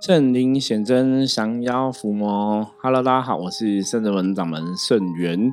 [0.00, 2.64] 圣灵显真，降妖伏魔。
[2.80, 5.52] Hello，大家好，我是圣人门掌门圣元，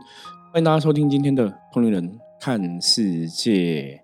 [0.52, 4.04] 欢迎大家收听今天的《通灵人看世界》。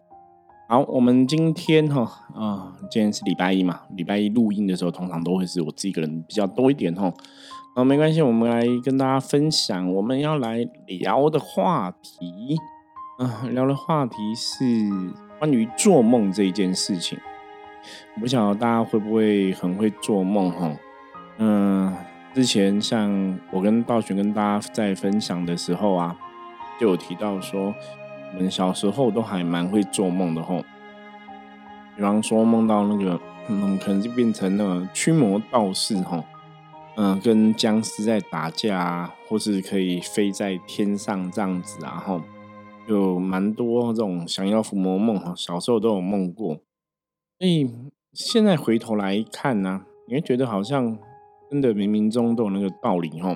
[0.67, 2.01] 好，我们今天哈
[2.33, 7.13] 啊，今天是礼拜一嘛，礼拜一录音的时候，通常都会是我自己一个人比较多一点哈。
[7.75, 12.57] 啊，没关系，我们来跟大家分享我们要来聊的话题。
[13.19, 14.65] 啊，聊的话题是
[15.37, 17.19] 关于做梦这一件事情。
[18.15, 20.71] 我不晓得大家会不会很会做梦哈？
[21.37, 21.95] 嗯，
[22.33, 26.15] 之前像我跟道玄跟大家在分享的时候啊，
[26.79, 27.73] 就有提到说，
[28.33, 30.63] 我们小时候都还蛮会做梦的吼。
[31.95, 36.23] 比方说梦到那个，嗯，可能就变成那个驱魔道士哈，
[36.95, 42.21] 嗯，跟僵尸在打架啊，或是可以飞在天上这样子，然后
[42.87, 46.57] 有蛮多这种想要伏魔梦哈，小时候都有梦过。
[47.41, 47.67] 所以
[48.13, 50.95] 现在回头来看呢，你会觉得好像
[51.49, 53.35] 真的冥冥中都有那个道理哈。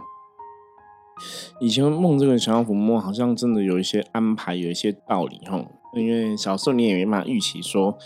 [1.60, 5.66] 以前梦这个想要抚摸，好像真的有一些安排，有一些道理哈。
[5.96, 7.98] 因为小时候你也没办法预期说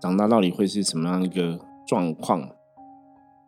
[0.00, 2.48] 长大到底会是什么样一个状况。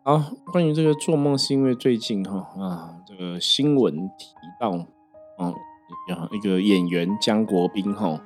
[0.03, 0.21] 好，
[0.53, 4.27] 关于这个做梦，是因为最近哈啊，这个新闻提
[4.59, 4.69] 到
[5.39, 5.55] 哦，
[6.31, 8.21] 一个演员江国斌哈。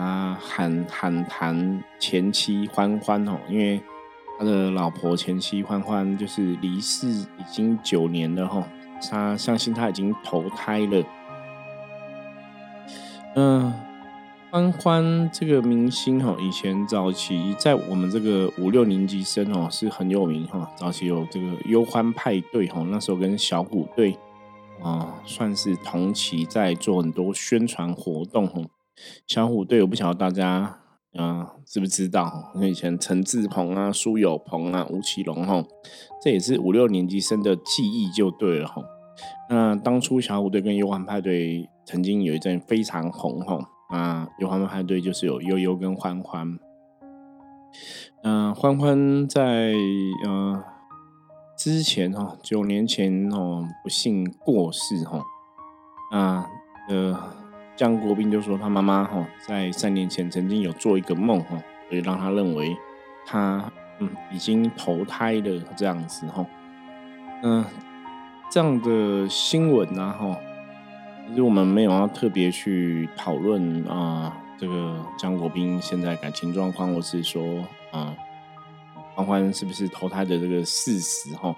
[0.00, 3.78] 啊，喊喊谈前妻欢欢哦，因为
[4.38, 8.66] 他的老婆前妻欢欢就是离世已经九年了哈，
[9.10, 11.04] 他相信他已经投胎了。
[13.34, 13.70] 嗯，
[14.50, 24.16] 欢欢这个明星哈，以前早期在我们这个五六年级生哦是很有名哈，早期有这个忧欢派对哈，那时候跟小虎队
[24.82, 28.62] 啊算是同期在做很多宣传活动哈。
[29.26, 30.80] 小虎队，我不晓得大家
[31.18, 32.52] 嗯知不知道？
[32.54, 35.64] 那以前陈志鹏啊、苏有朋啊、吴奇隆哈，
[36.22, 38.82] 这也是五六年级生的记忆就对了哈。
[39.48, 43.58] 那当初小虎队跟忧欢派对曾经有一阵非常红哈
[43.90, 46.58] 啊，忧欢派对就是有悠悠跟欢欢。
[48.22, 49.72] 嗯，欢欢在
[50.26, 50.62] 呃
[51.56, 55.22] 之前哈九年前哦不幸过世哈
[56.12, 56.46] 啊
[56.88, 57.39] 呃。
[57.80, 61.56] 江国斌就说，他妈妈哈在三年前曾经有做一个梦哈，
[61.88, 62.76] 所以让他认为
[63.24, 66.44] 他嗯已经投胎了这样子哈。
[67.42, 67.64] 嗯，
[68.50, 70.38] 这样的新闻啊哈，
[71.26, 78.14] 其实我们没有要特别去讨论啊，这个江国斌现在感情状况，或是说啊
[79.14, 81.56] 欢欢是不是投胎的这个事实哈。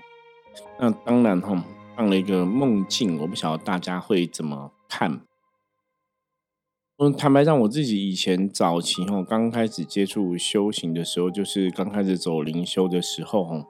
[0.78, 1.60] 那当然哈，
[1.96, 5.20] 放了一个梦境，我不晓得大家会怎么看。
[7.10, 13.64] 坦白讲，我自己以前早期哈，刚开始接触修行的时候，就是刚开始走灵修的时候哈，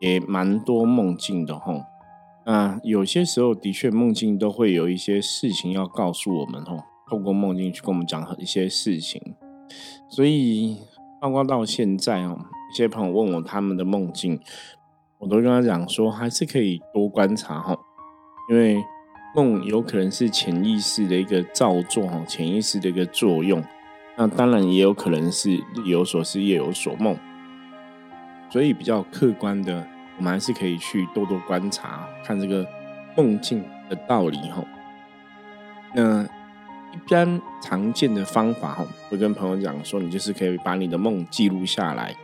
[0.00, 1.72] 也蛮多梦境的哈。
[2.44, 9.22] 那有些时候的确梦境都会有一些事情要告诉我们哈，透过梦境去跟我们讲一些事情。
[10.10, 10.78] 所以，
[11.20, 12.38] 包括到现在哦，
[12.72, 14.40] 一些朋友问我他们的梦境，
[15.18, 17.78] 我都跟他讲说，还是可以多观察哈，
[18.50, 18.82] 因为。
[19.34, 23.62] 梦有可能是潜意识的一个造作哈，潜意识的一个作用。
[24.16, 27.16] 那当然也有可能是日有所思夜有所梦，
[28.50, 32.66] 所以比较客观的，我们还是可以去多多观察，看这个
[33.16, 34.64] 梦境的道理哈。
[35.94, 42.16] 那一般常见的方法哈，会跟朋友讲说，你就是可以把你的梦记录下来。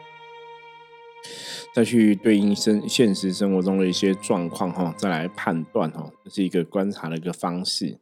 [1.74, 7.98] 再去对应生现实生活中的一些状况哈，再来判断哈，这是一个观察的一个方式。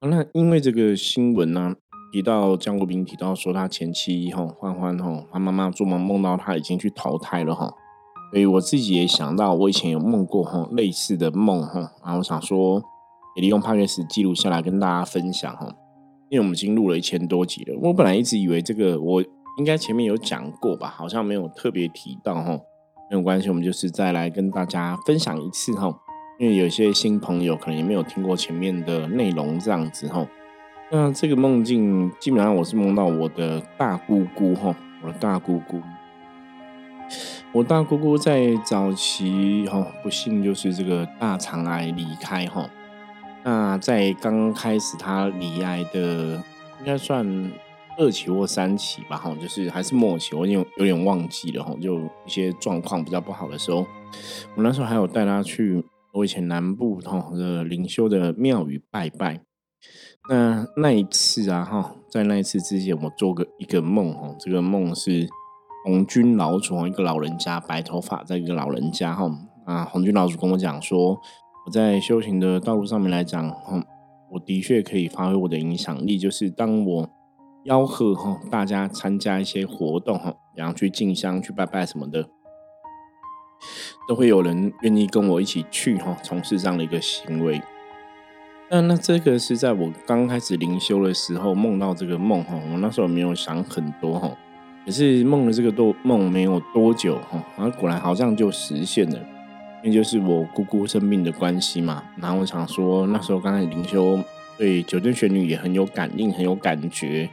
[0.00, 1.76] 那因为这个新闻呢，
[2.12, 7.72] 提到江国斌提到说他前妻哈欢欢哈，他妈妈做梦梦到他已经去投胎了哈，
[8.32, 12.82] 所以我自己也想到我以前有梦过哈类似的梦哈，然后我想说
[13.36, 15.72] 也利用帕克斯记录下来跟大家分享哈，
[16.30, 19.22] 因为我们已经录了一千多集了，我本来一直以为这个我
[19.58, 22.58] 应该前面有讲过吧，好像没有特别提到哈。
[23.10, 25.92] 没有关系，我们就是再来跟大家分享一次哈，
[26.38, 30.26] 因为有些新朋友可能也没有听过前面的内容这样子哈。
[30.90, 35.80] 那这个梦境基本上我是梦到我的大姑姑哈，我的大姑姑，
[37.52, 42.68] 我大姑姑在早期哈不幸就是这个大肠癌离开哈。
[43.42, 46.00] 那在刚开始她离癌的
[46.80, 47.50] 应该算。
[47.98, 53.84] 二期或三期吧，哈，就是还是末期，我已经有点忘记了，哈，就一些状况比较不好的时候，
[54.56, 55.84] 我那时候还有带他去
[56.14, 59.40] 我以前南部哈的灵修的庙宇拜拜。
[60.30, 65.26] 那那一次啊，哈，在那一次之前，我做个一个梦，哈，这个梦是
[65.84, 69.30] 红军老祖，一个老人家，白头发，在一个老人家哈
[69.64, 71.18] 啊，红军老祖跟我讲说，
[71.66, 73.82] 我在修行的道路上面来讲，哈，
[74.30, 77.08] 我的确可以发挥我的影响力，就是当我
[77.68, 82.28] 吆喝哈大家参加一些活动哈，然后去进香、去拜拜什么的，
[84.08, 87.60] 都会有人愿意跟我一起去哈，从事这样的一个行为。
[88.70, 94.30] 那那这个是在我刚开始灵修的时候梦到这个梦哈，我那时候没有想很多哈。
[94.86, 99.18] 可是梦了这个多梦没有多久哈，然后果然好像就实现了，
[99.82, 102.02] 因为就是我姑姑生病的关系嘛。
[102.16, 104.18] 然后我想说，那时候刚才灵修
[104.58, 107.30] 对九天玄女也很有感应，很有感觉，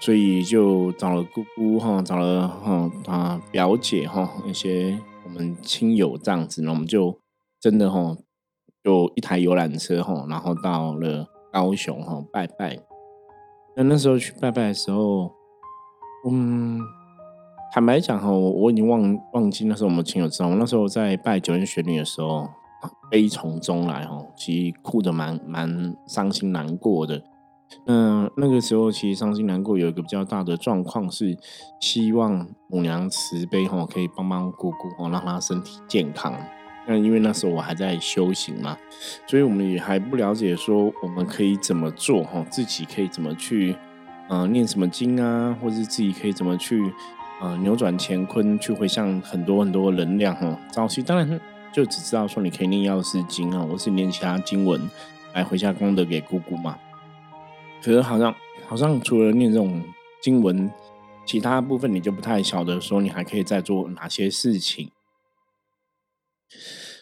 [0.00, 7.16] 所以就找了姑姑哈，找了哈啊表姐哈一些我们亲友这样子，那我们就
[7.60, 8.16] 真的哈，
[8.82, 12.78] 就一台游览车哈，然后到了高雄哈拜拜。
[13.76, 15.32] 那那时候去拜拜的时候。
[16.28, 16.80] 嗯，
[17.72, 22.50] 坦白讲哈，我我已经忘忘记那时候我们亲友知道，我那时候在拜九天玄女的时候，
[23.10, 27.22] 悲从中来哈，其实哭的蛮蛮伤心难过的。
[27.84, 31.36] 那那个时候其实伤心难过有一个比较大的状况是，
[31.80, 36.34] 希望母娘慈悲哈，可以帮帮姑姑哦，让她身体健康。
[36.86, 38.76] 那因为那时候我还在修行嘛，
[39.26, 43.76] 所以我们也还不了解说我们可以怎么做哈，自己可以怎么去。
[44.30, 46.92] 呃，念什么经啊，或者是自己可以怎么去
[47.40, 50.54] 呃扭转乾坤，去回向很多很多能量哈。
[50.70, 51.40] 早期当然
[51.72, 54.90] 就只知道说你可以念药师经啊，或是念其他经文
[55.34, 56.78] 来回下功德给姑姑嘛。
[57.82, 58.34] 可是好像
[58.66, 59.82] 好像除了念这种
[60.22, 60.70] 经文，
[61.26, 64.90] 其他部分你就不太晓得说你还可以再做哪些事情。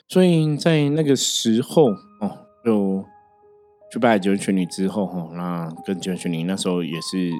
[0.08, 1.90] 所以在那个时候
[2.20, 3.04] 哦，就。
[3.88, 7.30] 去拜九泉女之后，哈，那跟九泉女那时候也是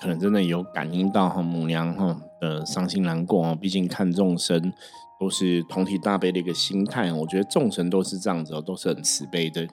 [0.00, 4.72] 可能真的有感应到哈母娘哈的伤心难过哦，毕竟看众生
[5.22, 9.68] 都是同体大悲的一个心态，我觉得众神都是这样子哦，都是很慈悲的。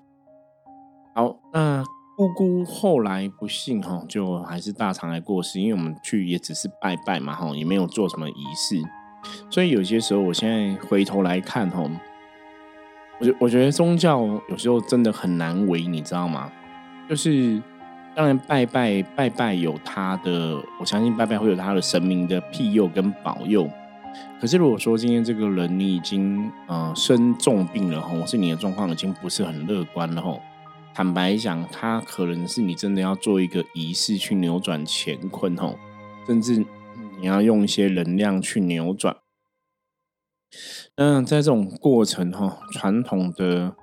[1.15, 1.83] 好，那
[2.15, 8.79] 姑姑后来不幸哈，就还是大肠来过世，因为我们去也只是拜拜嘛，哈，也没有做什么仪式，
[9.49, 11.81] 所以有些时候我现在回头来看哈。
[13.19, 16.51] 我觉我觉得宗教有时候真的很难为，你知道吗？
[17.09, 17.59] 就是
[18.15, 23.67] 当然拜拜拜拜有他的，我相信拜拜会有他的神明的庇佑跟保佑。
[24.39, 30.39] 可是如果说今天这个人你已经呃生重病了哈，或是你的状况已经不是很乐观了哈，
[30.93, 35.77] 坦白讲，他可能是你真的要做一个仪式去扭转乾坤吼，
[36.25, 36.65] 甚至
[37.19, 39.17] 你要用一些能量去扭转。
[40.95, 43.75] 那在这种过程哈，传统的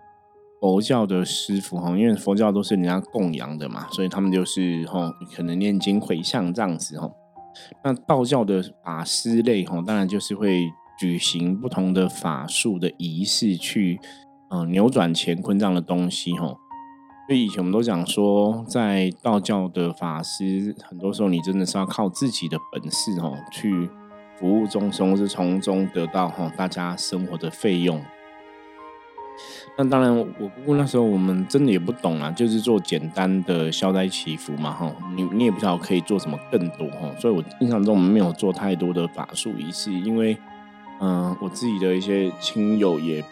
[0.58, 7.10] 佛教的师傅哈，因为佛教都是人家供养的嘛，所以他们就是哈，可能念经回向这样子哈。
[7.84, 14.00] 那道教的法师类哈，当然就是会举行不同的法术的仪式，去
[14.50, 16.46] 嗯扭转乾坤这样的东西哈。
[17.28, 23.90] 所以以前我们都讲说，在道教的法师，很多时候你真的是要靠自己的本事哦去。
[24.38, 27.98] 服务众生或是从中得到哈大家生活的费用。
[29.76, 34.90] 那当然，我姑姑那时候我们真的也不懂啊，就是做简单的消灾祈福嘛哈。
[35.14, 37.10] 你你也不知道可以做什么更多哈。
[37.18, 40.36] 所以我印象中我们没有做太多的法术仪式，因为
[41.00, 43.22] 嗯，我自己的一些亲友也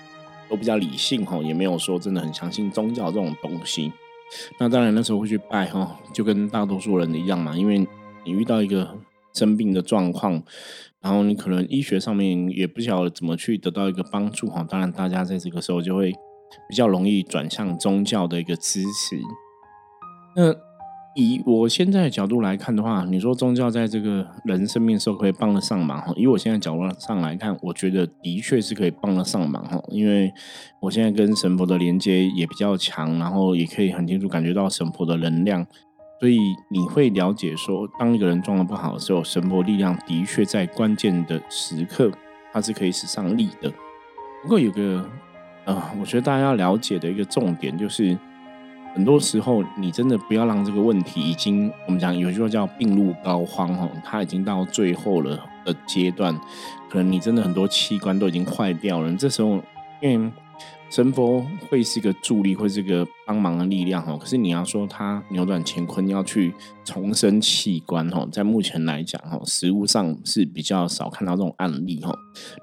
[0.48, 3.92] 都比较理性哈，也没有说真的很相信宗教这种东西。
[4.58, 7.78] 那当然那时候会去拜哈，就跟大多数人一样嘛，因为
[8.24, 8.96] 你遇到一个
[9.32, 10.42] 生病的状况。
[11.04, 16.10] 然后你可能医学上面也不晓得怎么去得到一个帮助哈，当然大家在这个时候就会
[16.68, 19.20] 比较容易转向宗教的一个支持。
[20.34, 20.50] 那
[21.14, 26.12] 以我现在角度来看的话，你说宗教在这个人生命的时候可以帮得上忙哈？
[26.16, 30.32] 以我现在角度上来看，我觉得的确是可以帮得上忙哈，因为
[30.80, 35.66] 我现在跟神婆的连接也比较强，然后也可以很清楚感觉到神婆的能量。
[36.24, 42.10] 所以你会了解说，当一个人状况不好的时候，神婆力量的确在关键的时刻，
[42.50, 43.70] 它是可以使上力的。
[44.42, 45.06] 不过有个
[45.66, 48.16] 呃，我觉得大家要了解的一个重点就是，
[48.94, 56.34] 很多时候你真的不要让这个问题已经，我们讲有句话叫病入膏肓哦，它已经到最后了的阶段，
[56.88, 59.60] 可能你真的很多器官都已经坏掉了，这时候
[60.00, 60.32] 因为。
[60.94, 64.16] 神佛会是一个助力，会是一个帮忙的力量哦。
[64.16, 72.16] 可是你要说它扭转乾坤，要去重生器官哦，在目前来讲哦，实物上是比较少看到这种案例哦。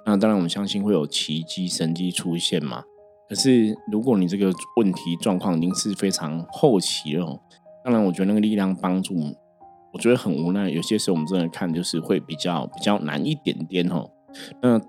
[0.05, 2.81] 那当然，我们相信会有奇迹神迹出现嘛。
[3.27, 7.37] 可是如果你这个问题状况已经是非常后期了，
[7.83, 9.13] 当然我觉得那个力量帮助
[9.91, 10.69] 我觉得很无奈。
[10.69, 14.09] 有些时候我们真的看就是会比较比较难一点点哦。
[14.61, 14.79] 那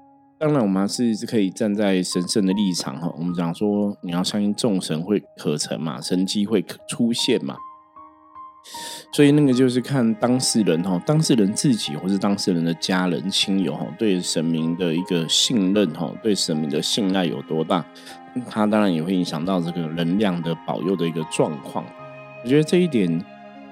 [0.42, 3.08] 当然，我们还是可以站在神圣的立场哈。
[3.16, 7.54] 我们讲说，你要相信众神会可成嘛，神迹会出现嘛。
[9.12, 17.84] 所以那个就是看当事人哈，当事人自己或是当事人的家人亲友哈，对神明的一个信任哈，对神明的信赖有多大，
[18.50, 21.84] 他当然也会影响到这个能量的保佑的一个状况。
[22.42, 23.24] 我觉得这一点，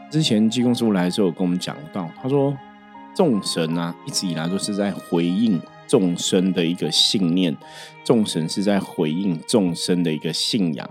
[0.09, 2.57] 之前济公师傅来的时候有跟我们讲到，他说
[3.13, 7.55] 众神啊，一直以来都是在回应众生的一个信念，
[8.05, 10.89] 众神是在回应众生的一个信仰，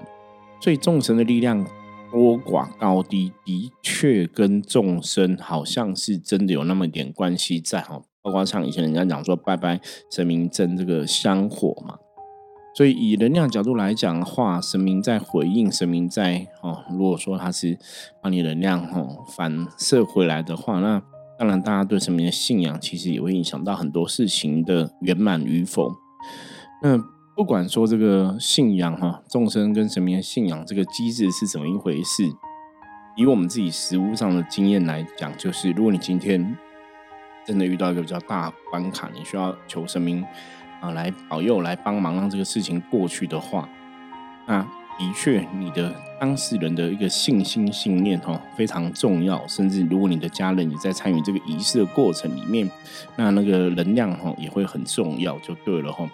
[0.61, 1.65] 所以众神的力量。
[2.11, 9.79] 多寡高低的确跟众生好像是真的有那么一点关系在哈，包括像以前人家讲说拜拜
[10.09, 11.99] 神明争这个香火嘛，
[12.75, 17.77] 所以以能量角度来讲的话，神明在回应，神明在哦，如果说他是
[18.23, 20.99] 把你能量哦反射回来的话，那
[21.39, 25.95] 当然大家对神明的信仰其实也会影响到很多事情的圆满与否，
[26.83, 27.01] 那。
[27.35, 32.25] 不管说这个信仰哈，众生跟神明的信仰这个机制是怎么一回事，
[33.15, 36.57] 以我们自己实物上的经验来讲，就是如果你今天
[37.45, 40.21] 真的遇到一个比较大关卡，你需要求神明
[40.81, 43.69] 啊来保佑、来帮忙，让这个事情过去的话，
[44.45, 44.67] 那
[44.99, 49.47] 的确你的当事人的一个信心、信念哈非常重要。
[49.47, 52.69] 甚至如果你的家人也在参与这个仪式的过程里面，
[53.15, 56.07] 那那个能量哈也会很重要，就对了哈。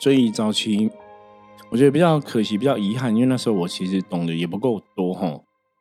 [0.00, 0.90] 所以早期，
[1.68, 5.38] 我觉得比较可惜、比较遗憾，因为那时候我其实懂得也不够多哈。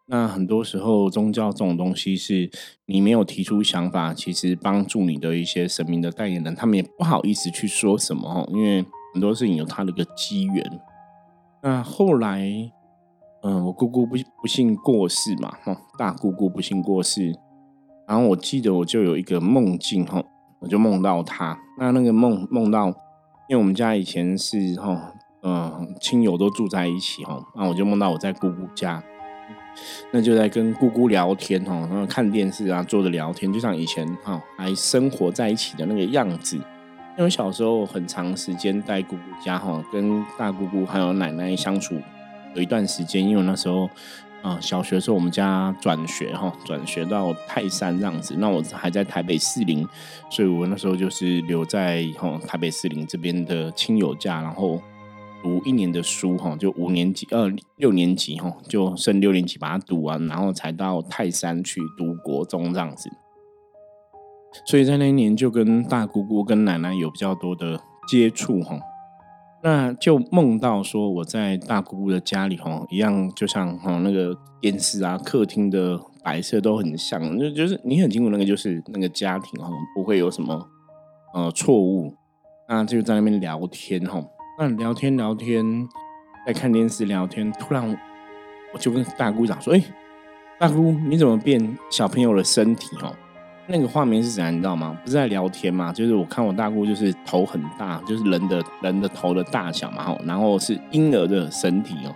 [0.09, 2.49] 那很多时候，宗教这种东西是
[2.85, 10.79] 你没有提出想法，其实帮助你的一些神明的代言人，他们也不好意思去说什么哈，因为很多事情有他的一个机缘。
[11.61, 12.49] 那后来，
[13.43, 17.33] 嗯，我姑姑不不幸过世嘛，哈，大姑姑不幸过世，
[18.07, 20.23] 然后我记得我就有一个梦境哈，
[20.59, 22.93] 我就梦到她，那那个梦梦到。
[23.49, 29.01] 因为我们家以前是哈，嗯，亲友都住在一起哈，那我就梦到我在姑姑家，
[30.11, 36.59] 那就在跟姑姑聊天哈，然后看电视啊，坐着聊天，就像以前哈还生活在一起的那个样子。
[37.17, 41.99] 因为小时候很长时间在姑姑家哈，跟大姑姑还有奶奶相处
[42.53, 43.89] 有一段时间，因为那时候。
[44.43, 48.35] 啊，小学时候我们家转学哈，转学到泰山这样子。
[48.37, 49.85] 那我还在台北四林，
[50.29, 54.79] 所以我那时候就是留在哈台北四林这边的亲友家，然后
[55.41, 63.09] 读一年的书哈，就五年级呃六年级哈，就升六年级把它读完，然后才到泰山去读国中这样子。
[64.65, 68.79] 所以在那一年就跟大姑姑跟奶奶有比较多的接触哈。
[69.63, 80.67] 那就梦到说我在大姑姑的家里哈，一样就像哈那个电视啊、客厅的摆设都很像，就就是你很清楚那个就是那个家庭哈，不会有什么
[81.33, 82.13] 呃错误。
[82.69, 84.23] 那就在那边聊天哈，
[84.59, 85.87] 那聊天聊天，
[86.45, 87.97] 在看电视聊天，突然
[88.73, 89.81] 我就跟大姑讲说：“哎，
[90.59, 93.15] 大姑你怎么变小朋友的身体哦？”
[93.69, 94.97] 那个画面是怎样，你知道吗？
[95.03, 95.91] 不是在聊天嘛？
[95.91, 102.15] 就是我看我大姑，就是头很大，就是人的人的头的大小嘛，然后是婴儿的身体哦，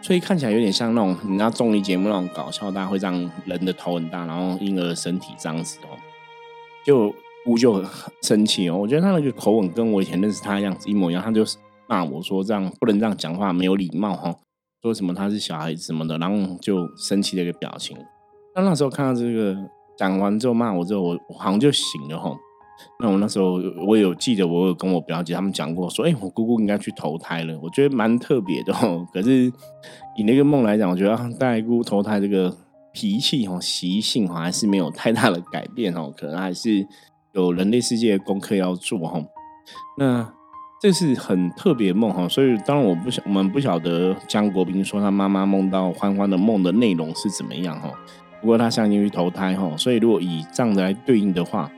[0.00, 3.12] 所以看起来有点像那种你知道综艺节目那种搞笑，大家会让
[3.44, 6.00] 人的头很大，然后婴儿的身体这样子哦，
[6.86, 7.84] 就姑就很
[8.22, 8.78] 生气哦。
[8.78, 11.44] 我觉得他那个口吻跟我以前认识他的样子一模一样，他就
[11.86, 14.34] 骂我说这样不能这样讲话，没有礼貌哈，
[14.80, 17.94] 说什么他是小孩子什么的，然后就生气的一个表情。
[18.54, 19.54] 那那时候看到这个。
[19.96, 22.34] 讲完之后骂我之后，我好像就醒了哈。
[22.98, 28.88] 那我那时候我有记得，我有跟我表姐他们讲过，说：“哎，我姑姑应该去投胎了。”我觉得蛮特别的哈。
[29.12, 29.52] 可是
[30.16, 32.52] 以那个梦来讲，我觉得大姑投胎这个
[32.92, 36.12] 脾气哈、习性哈，还是没有太大的改变哦。
[36.16, 36.84] 可能还是
[37.32, 39.22] 有人类世界的功课要做哈。
[39.96, 40.32] 那
[40.80, 42.28] 这是很特别梦哈。
[42.28, 47.92] 所以当然我不晓我们不晓得江国斌说他妈妈梦到欢欢的梦的内容是怎么样哈。
[48.42, 51.70] 不过他相信于投胎哈，所以如果以这样子来对应的话，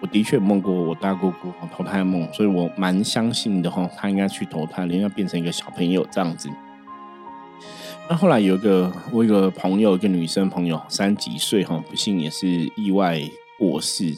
[0.00, 6.48] 我的确梦过我大姑姑投胎梦，所以我蛮相信的哈，他应该去投胎，应该变成一个小朋友这样子。
[8.08, 12.46] 那后来有一个我一个朋友，一个女生朋友，三十几岁哈，不幸也是
[12.76, 13.20] 意外
[13.58, 14.14] 过世。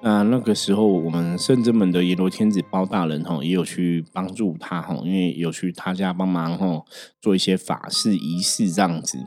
[0.00, 6.82] 那那个时候，我们圣真门的阎罗天子包大人哈，也有去帮助他哈，因为有去他家帮忙哈，
[7.20, 9.18] 做一些法事仪式这样子。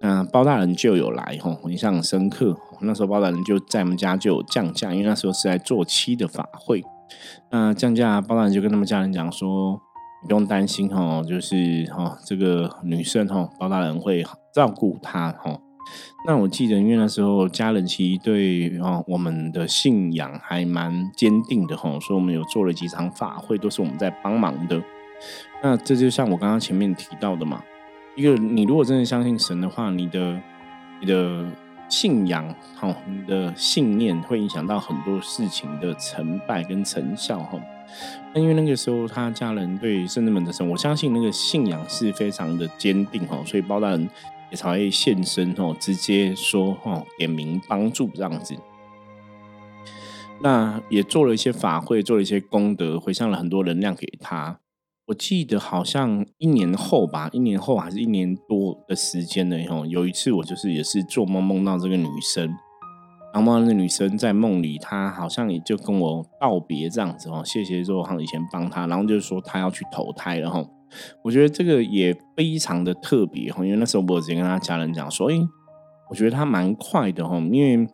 [0.00, 2.56] 那包大人就有来哈，印象很深刻。
[2.82, 6.84] 那时候包大人就在我们家就有降价，因为那时候是在做七的法会。
[7.50, 9.80] 那降价，包大人就跟他们家人讲说，
[10.22, 15.60] 不用担心哈，就是哈这个女生哈，包大人会照顾她哈。
[16.26, 24.80] 那我记得，因为那时候家人其实对啊我们的信仰还蛮坚定的哈，所以我们有做了几场法会，都是我们在帮忙的。
[25.62, 27.62] 那这就像我刚刚前面提到的嘛，
[28.16, 30.38] 一个你如果真的相信神的话，你的
[31.00, 31.46] 你的
[31.88, 37.58] 信仰哈，你的信念会影响到很多事情的成败跟成效哈。
[38.34, 44.08] 那因为那个时候他家人对圣人们的神，我相信那个信仰是非常的坚定哈，所以包大人
[44.50, 48.54] 也才会现身哦，直接说哦，点名帮助这样子。
[50.42, 54.58] 那也做了一些法会，做了一些功德，回向了很多能量给他。
[55.08, 59.56] 我记得好像一年后吧，一年后还是一年多的时间呢。
[59.68, 62.46] 吼，有一次我就是也是做梦梦到这个女生，
[63.34, 70.64] 然后梦到那女生在梦里，她好像也就跟我道别这样子哦，谢谢说好像以前帮她，然后就是说她要去投胎了哈。
[71.22, 75.36] 我觉得这个也非常的特别哈，因为那时候我直接跟他家人讲说，哎，
[76.08, 77.88] 我觉得他蛮快的哈，因为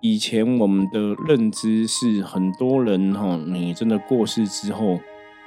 [0.00, 4.98] 以前我们的认知是很多人哈，你真的过世之后。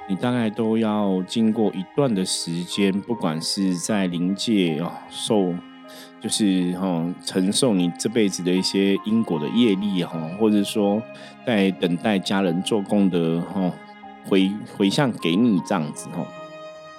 [0.06, 5.54] 你大概都要经过一段的时间，不管是在临界哦，受
[6.20, 11.02] 就是哈承受你这辈子的一些因果的业力哈，或者说
[11.46, 13.72] 在等待家人做功德哈
[14.26, 16.26] 回回向给你这样子哈。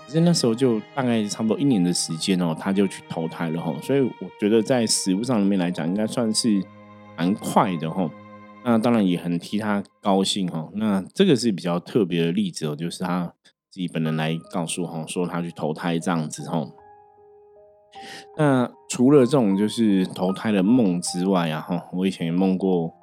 [0.05, 6.63] 可是那时候就大概差不多一年的时间哦，他就去投胎了哈，所以我觉得在实物上面来讲，应该算是
[7.17, 8.09] 蛮快的哈。
[8.63, 10.69] 那当然也很替他高兴哈。
[10.73, 13.33] 那这个是比较特别的例子哦，就是他
[13.69, 16.67] 自己本人来告诉哈，说他去投胎这样子哈。
[18.37, 22.94] 那除了这种就是投胎的梦之外啊哈，我以前也梦过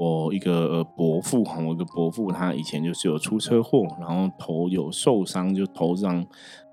[0.00, 6.24] 我一个伯父哈，我一个伯父他以前就是有出车祸，然后头有受伤，就头上。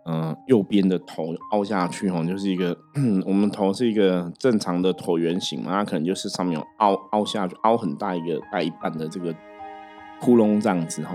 [0.10, 2.74] 嗯，右边的头凹下去哈，就是一个
[3.28, 9.36] 我们头是一个正常的椭圆形嘛，它可能就是上面有凹凹下去，凹很大一个大一半的这个
[10.22, 11.14] 窟窿这样子哈。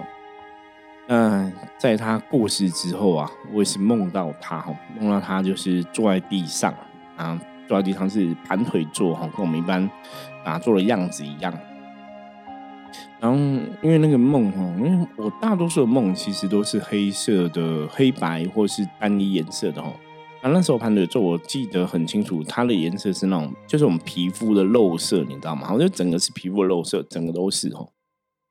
[1.08, 6.74] 那在他过世之后啊，我也是梦到他哈，梦到他就是坐在地上，
[7.16, 9.90] 然后坐在地上是盘腿坐哈，跟我们一般
[10.44, 11.50] 打坐的样子一样。
[13.20, 13.36] 然后，
[13.82, 19.92] 因为那个梦哈，因为我大多数的梦其实都是黑色的、黑白或是单一颜色的哈。
[20.42, 25.66] 啊，那时候盘腿坐，我记得很清楚，它的颜色是那种，就是我们皮肤的肉色，你知道吗？
[25.66, 27.86] 好像整个是皮肤的肉色，整个都是哈。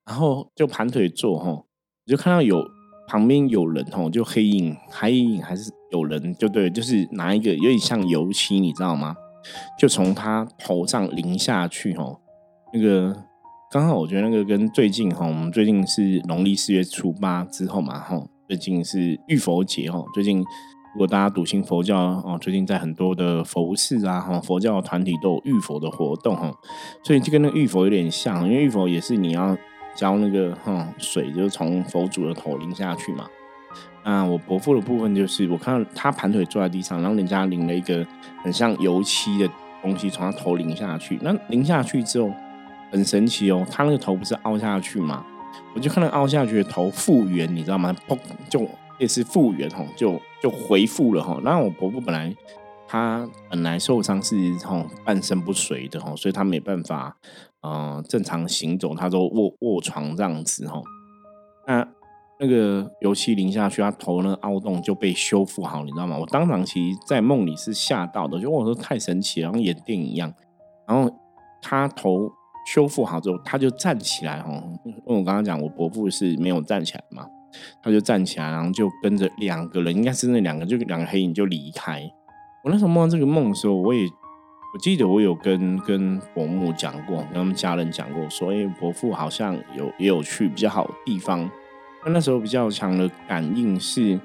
[0.05, 1.65] 然后就盘腿坐哈，我
[2.07, 2.65] 就看到有
[3.07, 9.15] 旁边有人哈，就黑影、黑影还是有人，就对，就是拿一个有点像油漆，你知道吗？
[9.77, 12.17] 就从他头上淋下去哈，
[12.73, 13.15] 那个。
[13.71, 20.03] 刚好我觉得那个跟最近哈，我们最近是农历四月初八之后嘛哈，最近是浴佛节哈。
[20.13, 26.53] 最近如果大家笃信佛教哦，最近在很多的佛寺啊哈，佛教团体都有浴佛的活动哈，
[27.01, 29.57] 所以就跟那浴佛有点像，因为浴佛也是你要
[29.95, 33.25] 浇那个哈水，就是从佛祖的头淋下去嘛。
[34.03, 38.05] 那我伯父的部分就是，我看到他盘腿坐在地上，然后人家淋了一个
[38.43, 39.49] 很像油漆的
[39.81, 42.29] 东西从他头淋下去，那淋下去之后。
[42.91, 45.25] 很神奇哦，他那个头不是凹下去吗？
[45.73, 47.95] 我就看到凹下去的头复原，你知道吗？
[48.07, 48.17] 砰，
[48.49, 48.67] 就
[48.99, 51.39] 也是复原哈，就就恢复了哈。
[51.43, 52.33] 然后我伯父本来
[52.87, 57.15] 他本来受伤是哈半身不遂的哈，所以他没办法
[57.61, 60.81] 呃正常行走，他都卧卧床这样子哈。
[61.65, 61.87] 那
[62.39, 66.17] 那个油漆淋下去，他头那个凹洞就被修复好，你知道吗？
[66.17, 70.33] 我当场其实在梦里是吓到的，就我说太神奇了，像演电影一样。
[70.85, 71.09] 然后
[71.61, 72.29] 他头。
[72.65, 74.63] 修复好之后，他就站起来哦。
[74.85, 77.25] 因为我刚刚讲，我伯父是没有站起来嘛，
[77.81, 82.01] 他就站起来，然后就跟着两个人，应该是那两个，就两个黑影就离开。
[82.63, 84.03] 我那时候梦到这个梦的时候，我也
[84.73, 91.49] 我记得我有跟跟伯母讲过，跟他们家人讲过，说哎，伯父好像有也有去比较好的地方。
[92.05, 94.19] 那那时候比较强的感应是，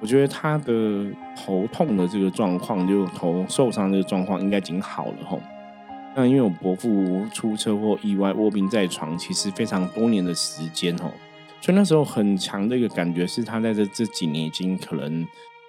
[0.00, 5.38] 我觉得他的头痛的这个状况，就头受伤这个状况，应该已经好了哈。
[6.16, 11.10] 那因为我伯父出车祸意外卧病在床，其实非常多年的时间哦，
[11.60, 15.26] 所以那时候很强的一个感觉是他在这这几年已经可能，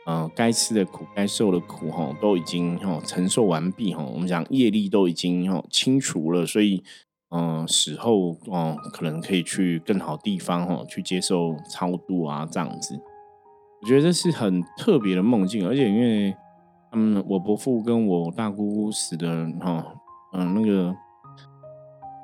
[0.08, 4.04] 呃，该吃的苦、该受的苦哈，都已经哈承受完毕哈。
[4.04, 6.84] 我们讲业力都已经哈清除了，所以
[7.30, 13.00] 嗯，死后哦可能可以去更好地方哈，去接受超度啊这样子。
[13.82, 16.36] 我觉得这是很特别的梦境，而且因为
[16.94, 19.96] 嗯，我伯父跟我大姑姑死的哈。
[20.34, 20.96] 嗯，那个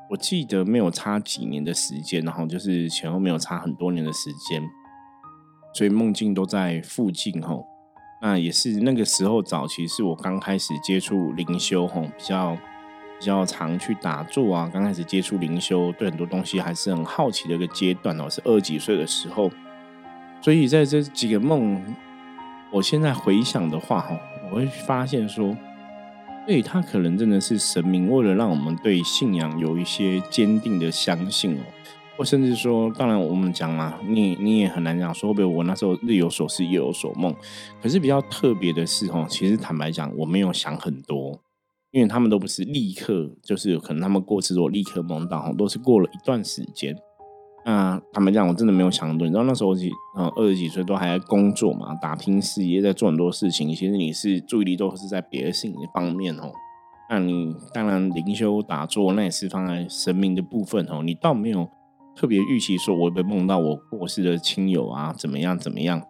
[0.10, 4.62] 我记得没有差几年的时间，然后就是前后没有差很多年的时间，
[5.74, 7.66] 所以梦境都在附近吼。
[8.22, 12.58] 那也是那个时候早期是我刚开始接触灵修吼，比较
[13.20, 14.70] 比较常去打坐啊。
[14.74, 19.52] 刚开始接触灵修，对很多东西还是很好奇的一个阶段哦，是二几岁的时候。
[20.42, 21.84] 所以在这几个梦，
[22.72, 24.18] 我现在回想的话哈，
[24.50, 25.56] 我会发现说，
[26.48, 31.62] 对他可能真的是神明为了让我们对信仰有一些坚定的相信哦。
[32.16, 37.36] 或甚至说，当然我们讲啊，你你也很难讲说会不会我那时候日有所思夜有所梦。
[37.84, 41.38] 可是比较特别的是哦，其实坦白讲，我没有想很多，
[41.92, 46.98] 因为他们都不是立刻，就是可能他们过世我立刻梦到，都是过了一段时间。
[47.68, 49.28] 那坦白讲，我真的没有想多。
[49.28, 53.68] 你知道那时候几呃二十几岁都还在工作嘛，打拼事业，在做很多事情。
[53.76, 56.54] 其实你是注意力都是在别的事情方面哦。
[57.10, 61.02] 那你当然灵修打坐，那也是放在神明的部分哦。
[61.04, 61.70] 你倒没有。
[62.16, 66.02] 特别预期说，我会梦到我过世的亲友啊，怎么样怎么样？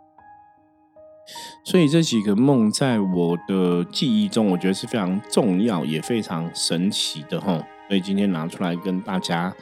[1.66, 7.62] 所以这几个梦在我的记忆中，我觉得是非常重要，也非常神奇的哈。
[7.90, 9.54] 所以今天拿出来跟大家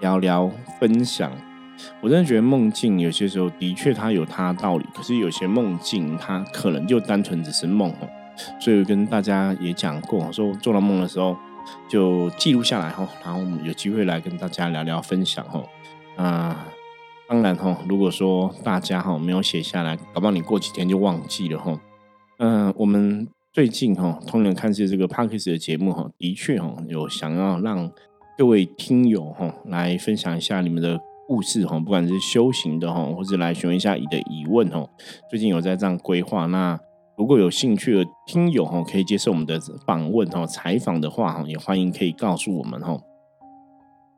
[0.00, 1.30] 聊聊分享。
[2.00, 8.08] 我真的觉得梦境有些时候的确它有它的道理，可是有些梦境它可能就单纯只是梦哦。
[8.60, 11.36] 所以跟大家也讲过，说做了梦的时候
[11.88, 15.62] 就记录下来哈，然后我们有机会来跟大家聊聊分享哈。
[16.16, 16.66] 啊，
[17.28, 21.78] 当然哈，如果说大家哈没有写下来，搞不好你过几天就忘记了哈。
[22.38, 27.90] 嗯，我们最近哈通人看是这个 p a r k e 的节目哈，的确哈有想要让
[28.36, 34.84] 各位听友哈来分享一下你们的故事哈，不管是修行的哈，或者来询问一下你的疑问哈。
[35.30, 36.76] 最近有在这样规划，那
[37.16, 42.98] 如果有兴趣的听友哈，可以接受我们的访问哈、采访的话哈，也欢迎可以告诉我们哈。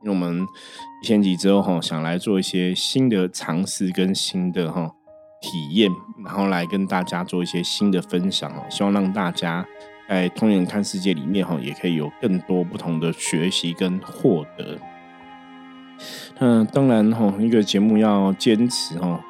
[0.02, 0.46] 因为我们
[1.04, 4.90] 前集之后哈，想来做一些新的尝试跟新的哈
[5.42, 5.90] 体验，
[6.24, 8.64] 然后来跟大家做一些新的分享哦。
[8.70, 9.66] 希望让大家
[10.08, 14.78] 在通人看世界里面哈，也可以有更多不同的学习跟获得。
[16.38, 19.20] 嗯，当然哈，一个节目要坚持哈。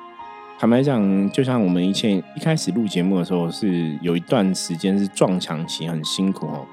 [0.58, 6.66] 坦白讲，就像我们以前一开始录节目的时候，是有一段时间是撞墙期，很辛苦哦。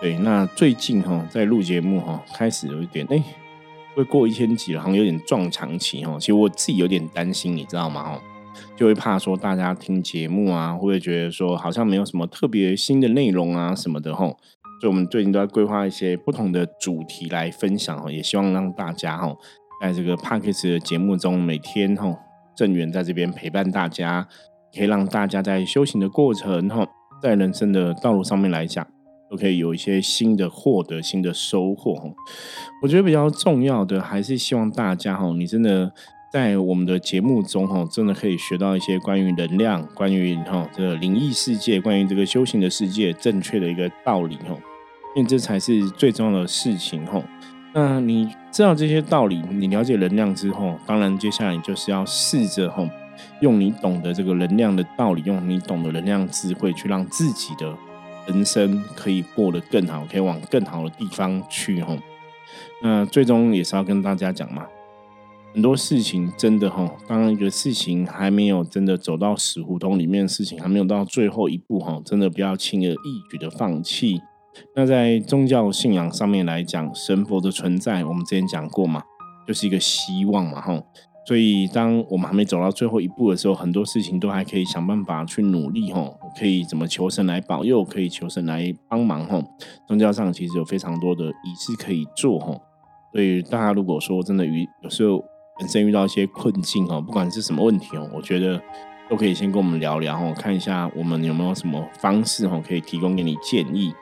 [0.00, 3.22] 对，那最近哈在录节目哈，开始有一点哎，
[3.94, 6.16] 会过一千集了，好像有点撞墙期哈。
[6.18, 8.02] 其实我自己有点担心，你知道吗？
[8.02, 8.22] 哈，
[8.76, 14.26] 就会怕说大家听节目啊，会不会觉得说好像没有什么特别新的内容啊什么的哈。
[14.80, 19.34] 所以我们最近都在规划一些不同的主题来分享哦，也希望让大家哈，
[19.80, 22.12] 在这个 p a d k a s 的节目中，每天哈
[22.56, 24.26] 正源在这边陪伴大家，
[24.74, 26.86] 可以让大家在修行的过程哈，
[27.22, 28.86] 在人生的道路上面来讲。
[29.30, 32.02] 都可以有一些新的获得、新的收获哈。
[32.82, 35.90] 我觉得比较重要的还是希望大家哈，你真的
[36.32, 44.56] 在我们的节目中哈，真的可以学到一些关于能量、关于哈这个灵异世界、关于这个修行的世界正确的一个道理哈。
[45.14, 47.22] 因为这才是最重要的事情哈。
[47.74, 52.82] 那你知道这些道理，你了解能量之后，当然接下来就是要试着哈，
[53.42, 57.76] 用你懂得这个能量的道理，用你懂得能量智慧去让自己的。
[58.26, 61.94] 人生可以过得更好，可以往更好的地方去哈。
[62.80, 64.64] 那最终也是要跟大家讲嘛，
[65.54, 74.20] 很多事情真的哈，当一个事情还没有真的走到死胡同里面，事情还没有到最后一步哈，真的不要轻而易举的放弃。
[74.74, 79.02] 那在宗教信仰上面来讲，神佛的存在，我们之前讲过嘛，
[79.46, 80.82] 就是一个希望嘛哈。
[81.26, 89.44] 所以，当我们还没走到最后一步的时候，很多事情都还可以想办法去努力，吼，可以怎么求神来保佑，可以求神来帮忙，吼。
[89.86, 92.60] 宗教上其实有非常多的仪式可以做，吼。
[93.12, 95.22] 所以，大家如果说真的遇有时候
[95.58, 98.60] 本身遇到一些困境，哦，不管是什么问题，哦，我觉得
[99.08, 103.94] 都可以先跟我们聊聊，哦，看一下我们有没有什么方式，哦，可以提供给你建议。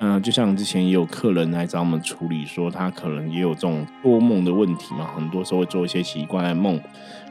[0.00, 6.78] 嗯，就像之前也有客人来找我们处理，说他可能也有这种多梦的问题嘛，很多时候会做一些奇怪的梦，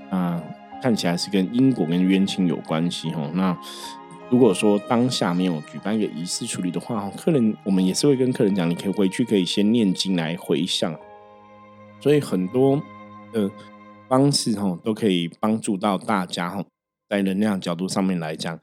[0.10, 0.42] 啊，
[0.82, 3.30] 看起来是跟因果跟冤亲有关系哈。
[3.36, 3.56] 那
[4.30, 10.98] 如果说当下没有举办一个仪式处理的话，客人我们也是会跟客人讲，你可以回去可以先念经来回向，
[12.00, 12.82] 所以很多
[13.34, 13.52] 的
[14.08, 16.64] 方式哈都可以帮助到大家哈，
[17.10, 18.60] 在能量角度上面来讲，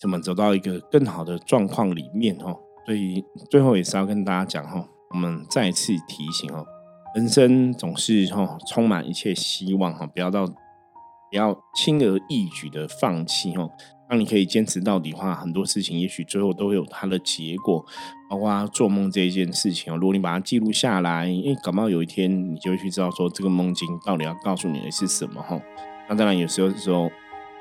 [0.00, 2.56] 怎么走到一个更好的状况里面哈。
[2.86, 6.66] 所以最后也是要跟大家讲哈，我们再次提醒哦，
[7.14, 13.68] 人生总是哈充满一切希望哈，不要到不要轻而易举的放弃哈。
[14.08, 17.84] 当你可以坚持到底的话，很多事情也许最后都会有它的结果，
[18.28, 19.94] 包括做梦这一件事情。
[19.96, 25.60] 如果你把它记录下来，因为感冒有一天你就会去知道说这个梦境到底要告诉你的是什么哈。
[26.08, 27.10] 那当然有时候时候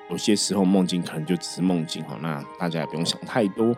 [0.10, 3.76] 有些时候梦境可能就只是梦境哈，那大家也不用想太多。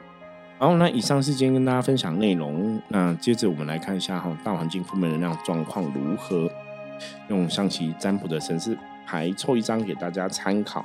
[0.59, 2.79] 然后呢，以上是今天跟大家分享内容。
[2.89, 6.51] 那接着我们来看一下哈，大环境负面能量状况如何？
[7.29, 8.77] 用象棋占卜的神士
[9.07, 10.83] 牌抽一张给大家参考。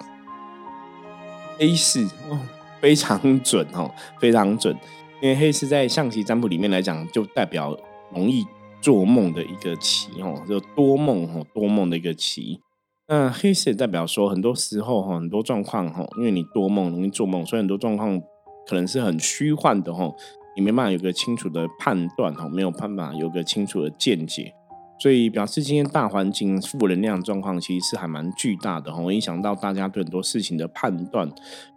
[1.58, 2.38] A 四哦，
[2.80, 4.76] 非常准哦，非常准。
[5.22, 7.76] 因为黑是在象棋占卜里面来讲，就代表
[8.12, 8.44] 容易
[8.80, 12.60] 做梦的一个棋哦，就多梦哦，多梦的一个棋。
[13.06, 18.20] 那黑色也代表说，很多时候哈，很多状况哈，因为你多梦容易做梦，所以很多状况
[18.66, 20.10] 可能是很虚幻的哈，
[20.56, 24.52] 你没办法有个清楚的判断哈，没有办法有个清楚的见解。
[24.98, 31.30] 所以表示今天大环境负能量状况其实是还蛮巨大的哈，影响到大家对很多事情的判断。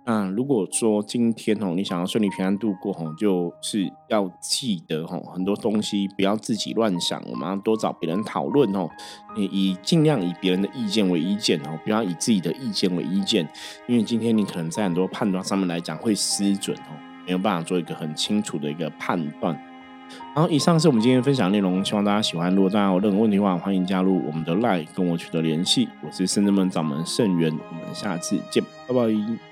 [0.06, 8.90] 那如果说今天哦，你想要顺利平安度过哈，就是要记得哈，很多东西不要自己乱想，我们要多找别人讨论哦，
[9.36, 13.46] 以尽量以别人的意见为意见哦，不要以自己的意见为意见，
[13.88, 19.62] 因为今天你可能在很多判断上面来讲会失准哦，没有办法做一个很清楚的一个判断。
[20.36, 22.54] 然后，以上是我们今天分享内容，希望大家喜欢。
[22.54, 25.88] 如果大家有任何问题的话，欢迎加入我们的 LINE 跟我取得联系。
[26.02, 29.47] 我是圣智门掌门圣元，我们下次见，拜拜。